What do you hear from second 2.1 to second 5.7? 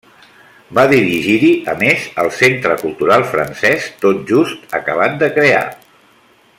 el Centre Cultural francès, tot just acabat de crear.